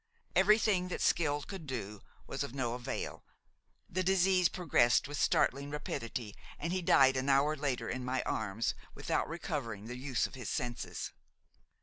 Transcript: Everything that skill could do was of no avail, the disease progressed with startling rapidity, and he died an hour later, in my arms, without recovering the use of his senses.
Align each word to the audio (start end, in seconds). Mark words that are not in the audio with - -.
Everything 0.35 0.87
that 0.87 0.99
skill 0.99 1.43
could 1.43 1.67
do 1.67 2.01
was 2.25 2.41
of 2.43 2.55
no 2.55 2.73
avail, 2.73 3.23
the 3.87 4.01
disease 4.01 4.49
progressed 4.49 5.07
with 5.07 5.21
startling 5.21 5.69
rapidity, 5.69 6.33
and 6.57 6.73
he 6.73 6.81
died 6.81 7.15
an 7.15 7.29
hour 7.29 7.55
later, 7.55 7.87
in 7.87 8.03
my 8.03 8.23
arms, 8.23 8.73
without 8.95 9.29
recovering 9.29 9.85
the 9.85 9.97
use 9.97 10.25
of 10.25 10.33
his 10.33 10.49
senses. 10.49 11.11